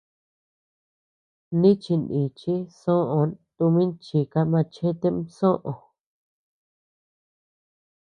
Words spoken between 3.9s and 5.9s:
chika machetem soʼö.